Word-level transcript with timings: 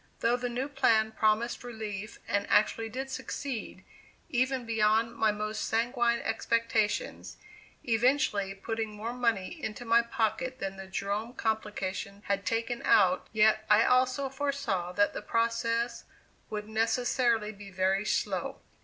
Though 0.21 0.35
the 0.35 0.49
new 0.49 0.67
plan 0.67 1.11
promised 1.11 1.63
relief, 1.63 2.17
and 2.27 2.47
actually 2.49 2.89
did 2.89 3.11
succeed, 3.11 3.83
even 4.29 4.65
beyond 4.65 5.15
my 5.15 5.31
most 5.31 5.65
sanguine 5.65 6.17
expectations, 6.21 7.37
eventually 7.83 8.55
putting 8.55 8.95
more 8.95 9.13
money 9.13 9.63
into 9.63 9.85
my 9.85 10.01
pocket 10.01 10.57
than 10.57 10.75
the 10.75 10.87
Jerome 10.87 11.33
complication 11.35 12.23
had 12.25 12.47
taken 12.47 12.81
out 12.81 13.27
yet 13.31 13.63
I 13.69 13.83
also 13.85 14.27
foresaw 14.27 14.91
that 14.93 15.13
the 15.13 15.21
process 15.21 16.05
would 16.49 16.67
necessarily 16.67 17.51
be 17.51 17.69
very 17.69 18.03
slow. 18.03 18.59